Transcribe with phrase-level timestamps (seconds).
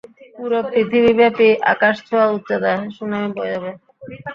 [0.35, 3.71] পুরো পৃথিবীব্যাপি আকাশছোঁয়া উচ্চতায় সুনামি বয়ে যাবে!